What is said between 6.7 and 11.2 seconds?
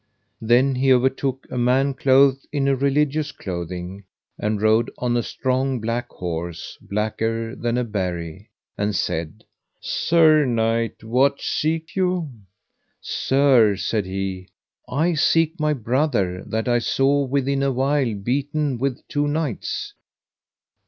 blacker than a berry, and said: Sir knight,